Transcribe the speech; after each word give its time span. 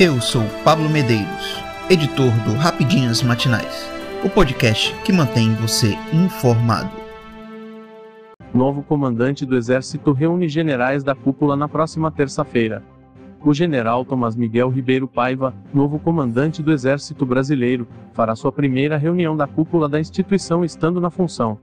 Eu 0.00 0.20
sou 0.20 0.44
Pablo 0.62 0.88
Medeiros, 0.88 1.60
editor 1.90 2.30
do 2.44 2.54
Rapidinhas 2.56 3.20
Matinais, 3.20 3.90
o 4.24 4.30
podcast 4.30 4.94
que 5.02 5.12
mantém 5.12 5.52
você 5.56 5.98
informado. 6.12 6.88
Novo 8.54 8.80
comandante 8.84 9.44
do 9.44 9.56
Exército 9.56 10.12
reúne 10.12 10.48
generais 10.48 11.02
da 11.02 11.16
cúpula 11.16 11.56
na 11.56 11.66
próxima 11.66 12.12
terça-feira. 12.12 12.80
O 13.44 13.52
general 13.52 14.04
Tomás 14.04 14.36
Miguel 14.36 14.68
Ribeiro 14.68 15.08
Paiva, 15.08 15.52
novo 15.74 15.98
comandante 15.98 16.62
do 16.62 16.70
Exército 16.70 17.26
Brasileiro, 17.26 17.88
fará 18.12 18.36
sua 18.36 18.52
primeira 18.52 18.96
reunião 18.96 19.36
da 19.36 19.48
cúpula 19.48 19.88
da 19.88 19.98
instituição 19.98 20.64
estando 20.64 21.00
na 21.00 21.10
função. 21.10 21.58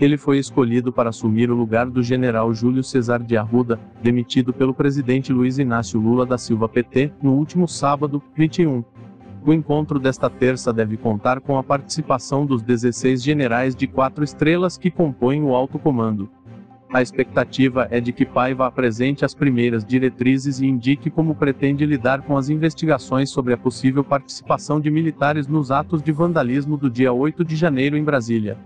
Ele 0.00 0.16
foi 0.16 0.38
escolhido 0.38 0.92
para 0.92 1.10
assumir 1.10 1.50
o 1.50 1.56
lugar 1.56 1.86
do 1.90 2.04
general 2.04 2.54
Júlio 2.54 2.84
Cesar 2.84 3.20
de 3.20 3.36
Arruda, 3.36 3.80
demitido 4.00 4.52
pelo 4.52 4.72
presidente 4.72 5.32
Luiz 5.32 5.58
Inácio 5.58 5.98
Lula 5.98 6.24
da 6.24 6.38
Silva 6.38 6.68
PT, 6.68 7.12
no 7.20 7.32
último 7.32 7.66
sábado, 7.66 8.22
21. 8.36 8.84
O 9.44 9.52
encontro 9.52 9.98
desta 9.98 10.30
terça 10.30 10.72
deve 10.72 10.96
contar 10.96 11.40
com 11.40 11.58
a 11.58 11.64
participação 11.64 12.46
dos 12.46 12.62
16 12.62 13.20
generais 13.20 13.74
de 13.74 13.88
quatro 13.88 14.22
estrelas 14.22 14.78
que 14.78 14.90
compõem 14.90 15.42
o 15.42 15.52
alto 15.52 15.80
comando. 15.80 16.30
A 16.92 17.02
expectativa 17.02 17.88
é 17.90 18.00
de 18.00 18.12
que 18.12 18.24
Paiva 18.24 18.66
apresente 18.66 19.24
as 19.24 19.34
primeiras 19.34 19.84
diretrizes 19.84 20.60
e 20.60 20.66
indique 20.66 21.10
como 21.10 21.34
pretende 21.34 21.84
lidar 21.84 22.22
com 22.22 22.36
as 22.36 22.48
investigações 22.48 23.30
sobre 23.30 23.52
a 23.52 23.58
possível 23.58 24.04
participação 24.04 24.80
de 24.80 24.90
militares 24.90 25.48
nos 25.48 25.72
atos 25.72 26.02
de 26.02 26.12
vandalismo 26.12 26.76
do 26.76 26.88
dia 26.88 27.12
8 27.12 27.44
de 27.44 27.56
janeiro 27.56 27.96
em 27.96 28.04
Brasília. 28.04 28.56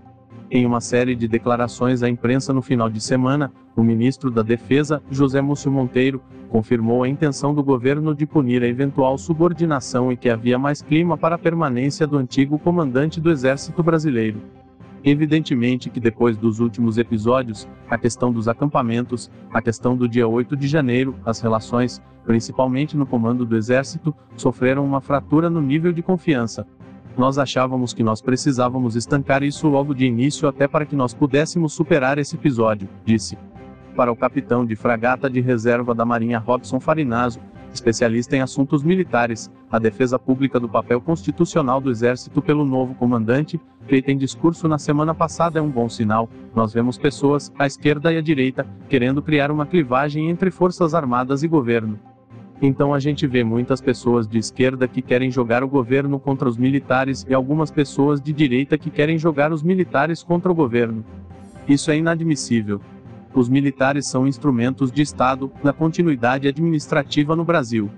Em 0.55 0.67
uma 0.67 0.79
série 0.79 1.15
de 1.15 1.27
declarações 1.27 2.03
à 2.03 2.09
imprensa 2.09 2.53
no 2.53 2.61
final 2.61 2.87
de 2.87 3.01
semana, 3.01 3.51
o 3.75 3.81
ministro 3.81 4.29
da 4.29 4.43
Defesa, 4.43 5.01
José 5.09 5.41
Múcio 5.41 5.71
Monteiro, 5.71 6.21
confirmou 6.47 7.01
a 7.01 7.09
intenção 7.09 7.55
do 7.55 7.63
governo 7.63 8.13
de 8.13 8.27
punir 8.27 8.61
a 8.61 8.67
eventual 8.67 9.17
subordinação 9.17 10.11
e 10.11 10.15
que 10.15 10.29
havia 10.29 10.59
mais 10.59 10.79
clima 10.79 11.17
para 11.17 11.33
a 11.33 11.39
permanência 11.39 12.05
do 12.05 12.19
antigo 12.19 12.59
comandante 12.59 13.19
do 13.19 13.31
Exército 13.31 13.81
Brasileiro. 13.81 14.43
Evidentemente 15.03 15.89
que 15.89 15.99
depois 15.99 16.37
dos 16.37 16.59
últimos 16.59 16.99
episódios, 16.99 17.67
a 17.89 17.97
questão 17.97 18.31
dos 18.31 18.47
acampamentos, 18.47 19.31
a 19.51 19.59
questão 19.59 19.97
do 19.97 20.07
dia 20.07 20.27
8 20.27 20.55
de 20.55 20.67
janeiro, 20.67 21.15
as 21.25 21.41
relações, 21.41 21.99
principalmente 22.27 22.95
no 22.95 23.07
comando 23.07 23.43
do 23.43 23.57
Exército, 23.57 24.13
sofreram 24.35 24.85
uma 24.85 25.01
fratura 25.01 25.49
no 25.49 25.63
nível 25.63 25.91
de 25.91 26.03
confiança. 26.03 26.67
Nós 27.17 27.37
achávamos 27.37 27.93
que 27.93 28.03
nós 28.03 28.21
precisávamos 28.21 28.95
estancar 28.95 29.43
isso 29.43 29.67
logo 29.67 29.93
de 29.93 30.05
início 30.05 30.47
até 30.47 30.67
para 30.67 30.85
que 30.85 30.95
nós 30.95 31.13
pudéssemos 31.13 31.73
superar 31.73 32.17
esse 32.17 32.35
episódio, 32.35 32.89
disse. 33.05 33.37
Para 33.95 34.11
o 34.11 34.15
capitão 34.15 34.65
de 34.65 34.75
fragata 34.75 35.29
de 35.29 35.39
reserva 35.39 35.93
da 35.93 36.03
Marinha 36.03 36.39
Robson 36.39 36.79
Farinazo, 36.79 37.39
especialista 37.71 38.35
em 38.35 38.41
assuntos 38.41 38.83
militares, 38.83 39.51
a 39.71 39.77
defesa 39.77 40.17
pública 40.17 40.59
do 40.59 40.67
papel 40.67 40.99
constitucional 40.99 41.79
do 41.79 41.91
Exército 41.91 42.41
pelo 42.41 42.65
novo 42.65 42.95
comandante, 42.95 43.61
feita 43.85 44.11
em 44.11 44.17
discurso 44.17 44.67
na 44.67 44.79
semana 44.79 45.13
passada 45.13 45.59
é 45.59 45.61
um 45.61 45.69
bom 45.69 45.87
sinal. 45.89 46.27
Nós 46.55 46.73
vemos 46.73 46.97
pessoas, 46.97 47.51
à 47.57 47.67
esquerda 47.67 48.11
e 48.11 48.17
à 48.17 48.21
direita, 48.21 48.65
querendo 48.89 49.21
criar 49.21 49.51
uma 49.51 49.65
clivagem 49.67 50.29
entre 50.29 50.49
Forças 50.49 50.95
Armadas 50.95 51.43
e 51.43 51.47
governo. 51.47 51.99
Então 52.65 52.93
a 52.93 52.99
gente 52.99 53.27
vê 53.27 53.43
muitas 53.43 53.81
pessoas 53.81 54.25
de 54.25 54.37
esquerda 54.37 54.87
que 54.87 55.01
querem 55.01 55.29
jogar 55.29 55.65
o 55.65 55.67
governo 55.67 56.17
contra 56.17 56.47
os 56.47 56.55
militares 56.55 57.25
e 57.27 57.33
algumas 57.33 57.69
pessoas 57.69 58.21
de 58.21 58.31
direita 58.31 58.77
que 58.77 58.89
querem 58.89 59.17
jogar 59.17 59.51
os 59.51 59.61
militares 59.61 60.23
contra 60.23 60.49
o 60.49 60.55
governo. 60.55 61.03
Isso 61.67 61.91
é 61.91 61.97
inadmissível. 61.97 62.79
Os 63.35 63.49
militares 63.49 64.07
são 64.07 64.25
instrumentos 64.25 64.93
de 64.93 65.01
Estado, 65.01 65.51
na 65.61 65.73
continuidade 65.73 66.47
administrativa 66.47 67.35
no 67.35 67.43
Brasil. 67.43 67.89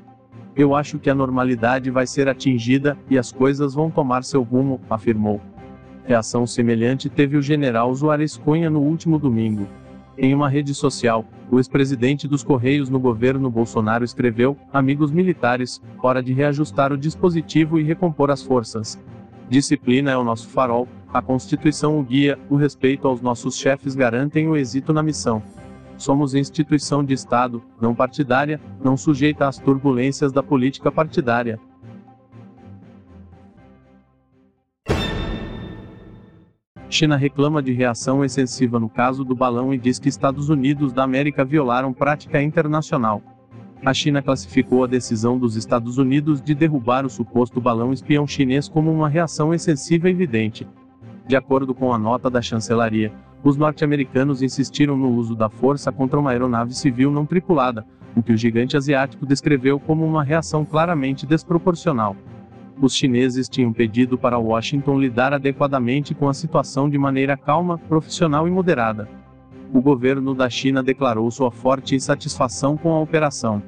Eu 0.55 0.73
acho 0.73 0.97
que 0.97 1.11
a 1.11 1.16
normalidade 1.16 1.91
vai 1.91 2.08
ser 2.08 2.27
atingida, 2.27 2.97
e 3.08 3.19
as 3.19 3.31
coisas 3.31 3.75
vão 3.75 3.91
tomar 3.91 4.23
seu 4.23 4.41
rumo, 4.41 4.81
afirmou. 4.89 5.39
Reação 6.05 6.47
semelhante 6.47 7.08
teve 7.08 7.38
o 7.38 7.41
general 7.41 7.93
Juarez 7.93 8.36
Cunha 8.36 8.71
no 8.71 8.80
último 8.80 9.20
domingo. 9.20 9.67
Em 10.17 10.33
uma 10.33 10.48
rede 10.48 10.73
social, 10.73 11.26
o 11.52 11.59
ex-presidente 11.59 12.26
dos 12.26 12.42
Correios 12.42 12.89
no 12.89 12.99
governo 12.99 13.49
Bolsonaro 13.49 14.05
escreveu: 14.05 14.58
Amigos 14.71 15.11
militares, 15.11 15.81
hora 16.02 16.23
de 16.23 16.31
reajustar 16.31 16.93
o 16.93 16.98
dispositivo 16.98 17.77
e 17.77 17.83
recompor 17.83 18.31
as 18.31 18.42
forças. 18.42 18.98
Disciplina 19.49 20.11
é 20.11 20.17
o 20.17 20.23
nosso 20.23 20.48
farol, 20.48 20.87
a 21.14 21.21
Constituição 21.21 21.99
o 21.99 22.03
guia, 22.03 22.39
o 22.49 22.55
respeito 22.55 23.08
aos 23.08 23.21
nossos 23.21 23.58
chefes 23.58 23.93
garantem 23.93 24.48
o 24.48 24.55
êxito 24.55 24.93
na 24.93 25.03
missão. 25.03 25.43
Somos 25.98 26.33
instituição 26.33 27.03
de 27.03 27.14
Estado, 27.14 27.61
não 27.82 27.93
partidária, 27.93 28.59
não 28.83 28.97
sujeita 28.97 29.47
às 29.47 29.58
turbulências 29.58 30.32
da 30.32 30.42
política 30.42 30.92
partidária. 30.92 31.59
China 36.95 37.17
reclama 37.17 37.61
de 37.61 37.73
reação 37.73 38.23
excessiva 38.23 38.80
no 38.80 38.88
caso 38.88 39.26
do 39.26 39.36
balão 39.36 39.73
e 39.73 39.78
diz 39.78 40.00
que 40.00 40.08
Estados 40.08 40.48
Unidos 40.48 40.94
da 40.94 41.04
América 41.04 41.44
violaram 41.44 41.92
prática 41.92 42.42
internacional. 42.42 43.22
A 43.83 43.94
China 43.94 44.22
classificou 44.22 44.86
a 44.86 44.88
decisão 44.88 45.38
dos 45.38 45.58
Estados 45.58 45.98
Unidos 45.98 46.42
de 46.42 46.56
derrubar 46.56 47.06
o 47.06 47.10
suposto 47.10 47.60
balão 47.60 47.92
espião 47.92 48.26
chinês 48.26 48.70
como 48.70 48.89
uma 48.94 49.10
reação 49.10 49.54
excessiva 49.54 50.10
evidente. 50.10 50.66
De 51.28 51.36
acordo 51.36 51.76
com 51.76 51.92
a 51.92 51.98
nota 51.98 52.30
da 52.30 52.42
chancelaria, 52.42 53.12
os 53.44 53.58
norte-americanos 53.58 54.42
insistiram 54.42 54.95
no 54.95 55.10
uso 55.10 55.36
da 55.36 55.50
força 55.50 55.92
contra 55.92 56.17
uma 56.17 56.32
aeronave 56.32 56.73
civil 56.73 57.12
não 57.12 57.26
tripulada, 57.26 57.86
o 58.16 58.23
que 58.23 58.32
o 58.32 58.38
gigante 58.38 58.77
asiático 58.77 59.26
descreveu 59.26 59.82
como 59.82 60.06
uma 60.06 60.23
reação 60.23 60.64
claramente 60.64 61.26
desproporcional 61.26 62.16
os 62.81 62.95
chineses 62.95 63.47
tinham 63.47 63.71
pedido 63.71 64.17
para 64.17 64.37
Washington 64.37 64.99
lidar 64.99 65.33
adequadamente 65.33 66.13
com 66.13 66.27
a 66.27 66.33
situação 66.33 66.89
de 66.89 66.97
maneira 66.97 67.37
calma, 67.37 67.77
profissional 67.77 68.47
e 68.47 68.52
moderada. 68.52 69.08
O 69.73 69.81
governo 69.81 70.33
da 70.33 70.49
China 70.49 70.83
declarou 70.83 71.30
sua 71.31 71.52
forte 71.52 71.95
insatisfação 71.95 72.77
com 72.77 72.93
a 72.93 72.99
operação. 72.99 73.61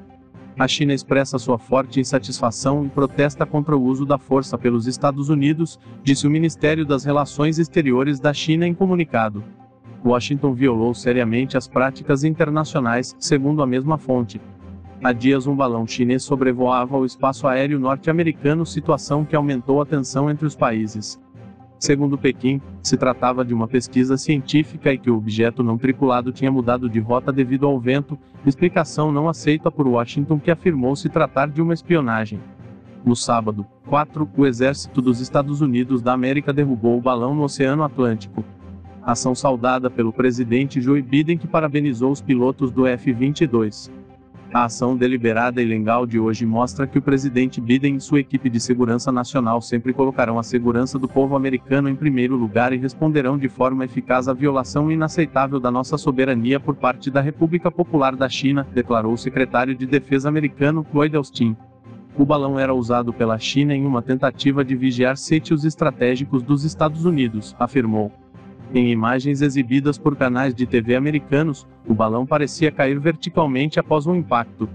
A 0.58 0.66
China 0.66 0.92
expressa 0.92 1.38
sua 1.38 1.56
forte 1.56 2.00
insatisfação 2.00 2.84
e 2.84 2.88
protesta 2.88 3.46
contra 3.46 3.76
o 3.76 3.82
uso 3.82 4.04
da 4.04 4.18
força 4.18 4.58
pelos 4.58 4.86
Estados 4.86 5.28
Unidos, 5.28 5.78
disse 6.02 6.26
o 6.26 6.30
Ministério 6.30 6.84
das 6.84 7.04
Relações 7.04 7.58
Exteriores 7.58 8.18
da 8.18 8.32
China 8.32 8.66
em 8.66 8.74
comunicado. 8.74 9.44
Washington 10.04 10.54
violou 10.54 10.94
seriamente 10.94 11.56
as 11.56 11.68
práticas 11.68 12.24
internacionais, 12.24 13.14
segundo 13.18 13.62
a 13.62 13.66
mesma 13.66 13.98
fonte. 13.98 14.40
Há 15.02 15.12
dias 15.12 15.46
um 15.46 15.54
balão 15.54 15.86
chinês 15.86 16.24
sobrevoava 16.24 16.96
o 16.96 17.04
espaço 17.04 17.46
aéreo 17.46 17.78
norte-americano, 17.78 18.66
situação 18.66 19.24
que 19.24 19.36
aumentou 19.36 19.80
a 19.80 19.86
tensão 19.86 20.28
entre 20.28 20.44
os 20.44 20.56
países. 20.56 21.20
Segundo 21.78 22.18
Pequim, 22.18 22.60
se 22.82 22.96
tratava 22.96 23.44
de 23.44 23.54
uma 23.54 23.68
pesquisa 23.68 24.16
científica 24.16 24.92
e 24.92 24.98
que 24.98 25.08
o 25.08 25.16
objeto 25.16 25.62
não 25.62 25.78
tripulado 25.78 26.32
tinha 26.32 26.50
mudado 26.50 26.90
de 26.90 26.98
rota 26.98 27.32
devido 27.32 27.64
ao 27.64 27.78
vento, 27.78 28.18
explicação 28.44 29.12
não 29.12 29.28
aceita 29.28 29.70
por 29.70 29.86
Washington 29.86 30.40
que 30.40 30.50
afirmou 30.50 30.96
se 30.96 31.08
tratar 31.08 31.48
de 31.48 31.62
uma 31.62 31.74
espionagem. 31.74 32.40
No 33.04 33.14
sábado, 33.14 33.64
4, 33.86 34.28
o 34.36 34.46
exército 34.46 35.00
dos 35.00 35.20
Estados 35.20 35.60
Unidos 35.60 36.02
da 36.02 36.12
América 36.12 36.52
derrubou 36.52 36.98
o 36.98 37.00
balão 37.00 37.36
no 37.36 37.44
Oceano 37.44 37.84
Atlântico. 37.84 38.44
Ação 39.00 39.32
saudada 39.32 39.88
pelo 39.88 40.12
presidente 40.12 40.80
Joe 40.80 41.00
Biden 41.00 41.38
que 41.38 41.46
parabenizou 41.46 42.10
os 42.10 42.20
pilotos 42.20 42.72
do 42.72 42.84
F-22. 42.84 43.97
A 44.52 44.64
ação 44.64 44.96
deliberada 44.96 45.60
e 45.60 45.64
legal 45.66 46.06
de 46.06 46.18
hoje 46.18 46.46
mostra 46.46 46.86
que 46.86 46.98
o 46.98 47.02
presidente 47.02 47.60
Biden 47.60 47.96
e 47.96 48.00
sua 48.00 48.20
equipe 48.20 48.48
de 48.48 48.58
segurança 48.58 49.12
nacional 49.12 49.60
sempre 49.60 49.92
colocarão 49.92 50.38
a 50.38 50.42
segurança 50.42 50.98
do 50.98 51.06
povo 51.06 51.36
americano 51.36 51.86
em 51.86 51.94
primeiro 51.94 52.34
lugar 52.34 52.72
e 52.72 52.78
responderão 52.78 53.36
de 53.36 53.46
forma 53.46 53.84
eficaz 53.84 54.26
à 54.26 54.32
violação 54.32 54.90
inaceitável 54.90 55.60
da 55.60 55.70
nossa 55.70 55.98
soberania 55.98 56.58
por 56.58 56.74
parte 56.74 57.10
da 57.10 57.20
República 57.20 57.70
Popular 57.70 58.16
da 58.16 58.28
China, 58.28 58.66
declarou 58.72 59.12
o 59.12 59.18
secretário 59.18 59.74
de 59.74 59.84
Defesa 59.84 60.30
americano, 60.30 60.86
Lloyd 60.94 61.14
Austin. 61.14 61.54
O 62.16 62.24
balão 62.24 62.58
era 62.58 62.74
usado 62.74 63.12
pela 63.12 63.38
China 63.38 63.74
em 63.74 63.84
uma 63.84 64.00
tentativa 64.00 64.64
de 64.64 64.74
vigiar 64.74 65.18
sítios 65.18 65.66
estratégicos 65.66 66.42
dos 66.42 66.64
Estados 66.64 67.04
Unidos, 67.04 67.54
afirmou. 67.58 68.10
Em 68.74 68.90
imagens 68.90 69.40
exibidas 69.40 69.96
por 69.96 70.14
canais 70.14 70.54
de 70.54 70.66
TV 70.66 70.94
americanos, 70.94 71.66
o 71.86 71.94
balão 71.94 72.26
parecia 72.26 72.70
cair 72.70 72.98
verticalmente 73.00 73.80
após 73.80 74.06
um 74.06 74.14
impacto. 74.14 74.68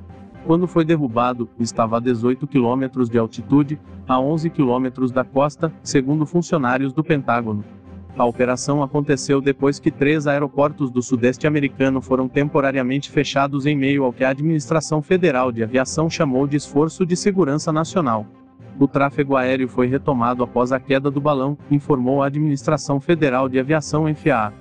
Quando 0.48 0.68
foi 0.68 0.84
derrubado, 0.84 1.48
estava 1.60 1.98
a 1.98 2.00
18 2.00 2.48
km 2.48 3.04
de 3.10 3.18
altitude, 3.20 3.80
a 4.08 4.20
11 4.20 4.50
km 4.50 5.14
da 5.14 5.24
costa, 5.24 5.72
segundo 5.84 6.26
funcionários 6.26 6.92
do 6.92 7.04
Pentágono. 7.04 7.64
A 8.18 8.26
operação 8.26 8.82
aconteceu 8.84 9.40
depois 9.40 9.80
que 9.80 9.92
três 9.92 10.26
aeroportos 10.28 10.92
do 10.92 11.02
Sudeste 11.02 11.46
americano 11.46 12.02
foram 12.02 12.28
temporariamente 12.28 13.12
fechados 13.12 13.66
em 13.66 13.76
meio 13.76 14.04
ao 14.04 14.14
que 14.14 14.24
a 14.24 14.30
Administração 14.30 15.02
Federal 15.02 15.52
de 15.52 15.64
Aviação 15.64 16.10
chamou 16.10 16.48
de 16.48 16.58
esforço 16.58 17.06
de 17.06 17.16
segurança 17.16 17.72
nacional. 17.72 18.26
O 18.80 18.88
tráfego 18.88 19.36
aéreo 19.36 19.68
foi 19.68 19.88
retomado 19.88 20.44
após 20.44 20.72
a 20.72 20.80
queda 20.80 21.12
do 21.12 21.22
balão, 21.22 21.58
informou 21.70 22.24
a 22.24 22.28
Administração 22.28 23.00
Federal 23.00 23.48
de 23.48 23.60
Aviação 23.60 24.06
FAA. 24.16 24.52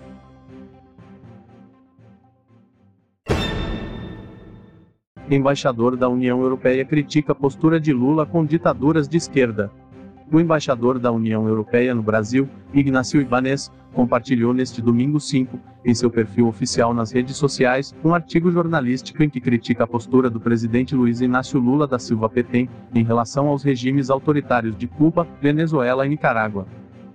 Embaixador 5.30 5.96
da 5.96 6.08
União 6.08 6.42
Europeia 6.42 6.84
critica 6.84 7.32
a 7.32 7.34
postura 7.34 7.80
de 7.80 7.92
Lula 7.92 8.26
com 8.26 8.44
ditaduras 8.44 9.08
de 9.08 9.16
esquerda. 9.16 9.70
O 10.32 10.40
embaixador 10.40 10.98
da 10.98 11.12
União 11.12 11.46
Europeia 11.46 11.94
no 11.94 12.02
Brasil, 12.02 12.48
Ignacio 12.72 13.20
Ibanez, 13.20 13.70
compartilhou 13.92 14.54
neste 14.54 14.80
domingo 14.80 15.20
5, 15.20 15.60
em 15.84 15.94
seu 15.94 16.10
perfil 16.10 16.48
oficial 16.48 16.94
nas 16.94 17.12
redes 17.12 17.36
sociais, 17.36 17.94
um 18.02 18.14
artigo 18.14 18.50
jornalístico 18.50 19.22
em 19.22 19.28
que 19.28 19.42
critica 19.42 19.84
a 19.84 19.86
postura 19.86 20.30
do 20.30 20.40
presidente 20.40 20.94
Luiz 20.94 21.20
Inácio 21.20 21.60
Lula 21.60 21.86
da 21.86 21.98
Silva 21.98 22.30
Petém 22.30 22.66
em 22.94 23.04
relação 23.04 23.48
aos 23.48 23.62
regimes 23.62 24.08
autoritários 24.08 24.74
de 24.74 24.86
Cuba, 24.86 25.28
Venezuela 25.38 26.06
e 26.06 26.08
Nicarágua. 26.08 26.66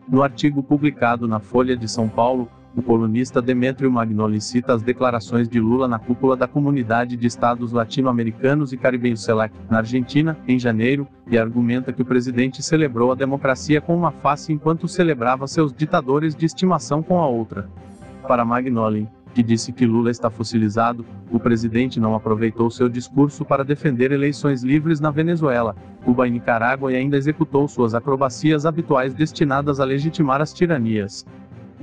No 0.07 0.21
artigo 0.21 0.61
publicado 0.61 1.27
na 1.27 1.39
Folha 1.39 1.75
de 1.75 1.87
São 1.87 2.07
Paulo, 2.07 2.47
o 2.77 2.81
colunista 2.83 3.41
Demetrio 3.41 3.91
Magnoli 3.91 4.39
cita 4.39 4.71
as 4.71 4.83
declarações 4.83 5.50
de 5.50 5.59
Lula 5.59 5.88
na 5.88 5.97
cúpula 5.97 6.38
da 6.38 6.47
Comunidade 6.47 7.18
de 7.18 7.25
Estados 7.25 7.71
Latino-Americanos 7.71 8.71
e 8.71 8.77
Caribenhos 8.77 9.24
CELAC, 9.24 9.51
na 9.68 9.79
Argentina, 9.79 10.38
em 10.47 10.59
janeiro, 10.59 11.07
e 11.25 11.39
argumenta 11.39 11.91
que 11.91 12.03
o 12.03 12.06
presidente 12.06 12.62
celebrou 12.62 13.12
a 13.12 13.15
democracia 13.15 13.81
com 13.81 13.97
uma 13.97 14.12
face 14.12 14.53
enquanto 14.53 14.88
celebrava 14.88 15.47
seus 15.47 15.74
ditadores 15.74 16.35
de 16.35 16.45
estimação 16.45 17.01
com 17.01 17.19
a 17.19 17.27
outra. 17.27 17.68
Para 18.27 18.45
Magnoli, 18.45 19.09
que 19.33 19.41
disse 19.41 19.73
que 19.73 19.85
Lula 19.85 20.12
está 20.12 20.30
fossilizado, 20.30 21.03
o 21.31 21.39
presidente 21.39 22.00
não 22.00 22.13
aproveitou 22.13 22.69
seu 22.69 22.88
discurso 22.88 23.44
para 23.44 23.65
defender 23.65 24.12
eleições 24.12 24.62
livres 24.62 25.00
na 25.00 25.09
Venezuela, 25.09 25.75
Cuba 26.06 26.27
e 26.27 26.31
Nicarágua 26.31 26.94
e 26.94 26.95
ainda 26.95 27.18
executou 27.18 27.68
suas 27.68 27.95
acrobacias 27.95 28.68
habituais 28.68 29.15
destinadas 29.15 29.80
a 29.80 29.83
legitimar 29.83 30.41
as 30.41 30.53
tiranias. 30.53 31.25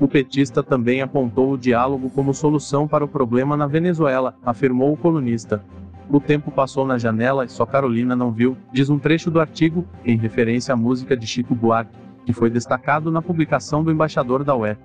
O 0.00 0.08
petista 0.08 0.62
também 0.62 1.02
apontou 1.02 1.52
o 1.52 1.58
diálogo 1.58 2.10
como 2.10 2.34
solução 2.34 2.88
para 2.88 3.04
o 3.04 3.08
problema 3.08 3.56
na 3.56 3.66
Venezuela, 3.66 4.36
afirmou 4.44 4.92
o 4.92 4.96
colunista. 4.96 5.64
O 6.10 6.20
tempo 6.20 6.50
passou 6.50 6.86
na 6.86 6.98
janela 6.98 7.44
e 7.44 7.48
só 7.48 7.64
Carolina 7.64 8.16
não 8.16 8.32
viu, 8.32 8.56
diz 8.72 8.90
um 8.90 8.98
trecho 8.98 9.30
do 9.30 9.40
artigo, 9.40 9.86
em 10.04 10.16
referência 10.16 10.74
à 10.74 10.76
música 10.76 11.16
de 11.16 11.26
Chico 11.26 11.54
Buarque, 11.54 11.96
que 12.26 12.32
foi 12.32 12.50
destacado 12.50 13.10
na 13.10 13.22
publicação 13.22 13.84
do 13.84 13.90
embaixador 13.92 14.42
da 14.42 14.54
UE. 14.54 14.76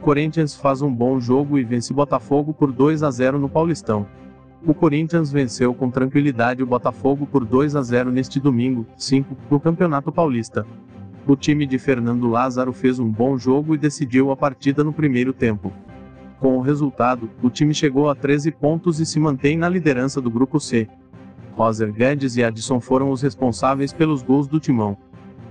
Corinthians 0.00 0.54
faz 0.56 0.82
um 0.82 0.92
bom 0.92 1.20
jogo 1.20 1.58
e 1.58 1.64
vence 1.64 1.92
Botafogo 1.92 2.52
por 2.52 2.72
2 2.72 3.02
a 3.02 3.10
0 3.10 3.38
no 3.38 3.48
Paulistão. 3.48 4.06
O 4.64 4.72
Corinthians 4.72 5.32
venceu 5.32 5.74
com 5.74 5.90
tranquilidade 5.90 6.62
o 6.62 6.66
Botafogo 6.66 7.26
por 7.26 7.44
2 7.44 7.74
a 7.74 7.82
0 7.82 8.12
neste 8.12 8.38
domingo, 8.38 8.86
5, 8.96 9.36
no 9.50 9.58
Campeonato 9.58 10.12
Paulista. 10.12 10.64
O 11.26 11.34
time 11.34 11.66
de 11.66 11.78
Fernando 11.78 12.28
Lázaro 12.28 12.72
fez 12.72 13.00
um 13.00 13.08
bom 13.08 13.36
jogo 13.36 13.74
e 13.74 13.78
decidiu 13.78 14.30
a 14.30 14.36
partida 14.36 14.84
no 14.84 14.92
primeiro 14.92 15.32
tempo. 15.32 15.72
Com 16.38 16.56
o 16.56 16.60
resultado, 16.60 17.28
o 17.42 17.50
time 17.50 17.74
chegou 17.74 18.08
a 18.08 18.14
13 18.14 18.52
pontos 18.52 19.00
e 19.00 19.06
se 19.06 19.18
mantém 19.18 19.56
na 19.56 19.68
liderança 19.68 20.20
do 20.20 20.30
grupo 20.30 20.60
C. 20.60 20.88
Roger 21.56 21.92
Guedes 21.92 22.36
e 22.36 22.44
Adson 22.44 22.80
foram 22.80 23.10
os 23.10 23.20
responsáveis 23.20 23.92
pelos 23.92 24.22
gols 24.22 24.46
do 24.46 24.60
timão. 24.60 24.96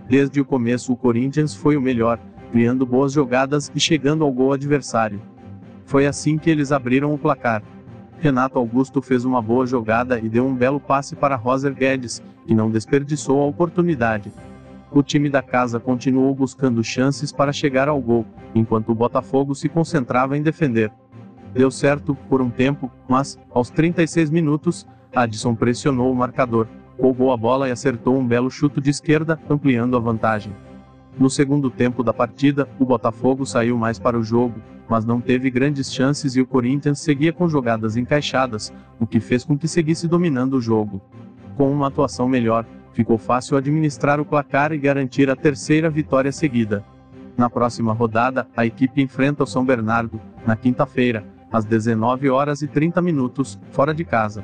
Desde 0.08 0.40
o 0.40 0.46
começo, 0.46 0.92
o 0.92 0.98
Corinthians 0.98 1.54
foi 1.54 1.75
o 1.75 1.81
melhor, 1.81 2.18
criando 2.52 2.86
boas 2.86 3.12
jogadas 3.12 3.72
e 3.75 3.80
chegando 3.80 4.24
ao 4.24 4.31
gol 4.31 4.54
adversário. 4.54 5.22
Foi 5.86 6.06
assim 6.06 6.38
que 6.38 6.50
eles 6.50 6.72
abriram 6.72 7.13
o 7.13 7.18
placar. 7.18 7.62
Renato 8.21 8.59
Augusto 8.59 9.01
fez 9.01 9.25
uma 9.25 9.41
boa 9.41 9.65
jogada 9.65 10.19
e 10.19 10.29
deu 10.29 10.45
um 10.45 10.53
belo 10.53 10.79
passe 10.79 11.15
para 11.15 11.35
Roger 11.35 11.73
Guedes, 11.73 12.21
que 12.45 12.53
não 12.53 12.69
desperdiçou 12.69 13.41
a 13.41 13.47
oportunidade. 13.47 14.31
O 14.91 15.01
time 15.01 15.27
da 15.27 15.41
casa 15.41 15.79
continuou 15.79 16.35
buscando 16.35 16.83
chances 16.83 17.31
para 17.31 17.51
chegar 17.51 17.89
ao 17.89 18.00
gol, 18.00 18.23
enquanto 18.53 18.89
o 18.89 18.95
Botafogo 18.95 19.56
se 19.56 19.68
concentrava 19.68 20.38
em 20.38 20.44
defender. 20.44 20.91
Deu 21.51 21.71
certo, 21.71 22.13
por 22.29 22.44
um 22.44 22.50
tempo, 22.51 22.91
mas, 23.09 23.39
aos 23.50 23.71
36 23.71 24.29
minutos, 24.29 24.85
Adson 25.15 25.56
pressionou 25.56 26.12
o 26.12 26.15
marcador, 26.15 26.67
roubou 27.00 27.31
a 27.31 27.38
bola 27.38 27.69
e 27.69 27.71
acertou 27.71 28.15
um 28.15 28.27
belo 28.27 28.51
chute 28.51 28.79
de 28.79 28.91
esquerda, 28.91 29.39
ampliando 29.50 29.97
a 29.97 30.00
vantagem. 30.00 30.53
No 31.19 31.30
segundo 31.30 31.69
tempo 31.69 32.04
da 32.04 32.13
partida, 32.13 32.68
o 32.80 32.86
Botafogo 32.86 33.46
saiu 33.46 33.78
mais 33.78 34.00
para 34.00 34.18
o 34.18 34.24
jogo, 34.24 34.62
mas 34.90 35.06
não 35.06 35.22
teve 35.22 35.50
grandes 35.50 35.94
chances 35.94 36.36
e 36.36 36.42
o 36.42 36.48
Corinthians 36.48 37.00
seguia 37.00 37.31
com 37.31 37.48
jogadas 37.48 37.96
encaixadas, 37.96 38.74
o 39.00 39.06
que 39.06 39.19
fez 39.19 39.44
com 39.44 39.58
que 39.58 39.68
seguisse 39.68 40.08
dominando 40.08 40.56
o 40.56 40.62
jogo. 40.62 41.02
Com 41.56 41.72
uma 41.72 41.88
atuação 41.88 42.28
melhor, 42.28 42.66
ficou 42.94 43.18
fácil 43.18 43.58
administrar 43.58 44.19
o 44.19 44.25
placar 44.25 44.72
e 44.72 44.78
garantir 44.78 45.30
a 45.30 45.36
terceira 45.36 45.90
vitória 45.90 46.31
seguida. 46.31 46.84
Na 47.38 47.50
próxima 47.50 47.94
rodada, 47.94 48.48
a 48.56 48.66
equipe 48.66 49.02
enfrenta 49.02 49.44
o 49.44 49.48
São 49.48 49.66
Bernardo, 49.66 50.19
na 50.46 50.56
quinta-feira, 50.56 51.25
às 51.52 51.66
19 51.66 52.30
horas 52.30 52.62
e 52.62 52.68
30 52.68 53.02
minutos, 53.02 53.60
fora 53.72 53.94
de 53.94 54.06
casa. 54.06 54.44